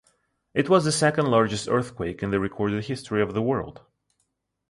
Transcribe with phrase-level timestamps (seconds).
[0.55, 3.81] It was the second largest earthquake in the recorded history of the world.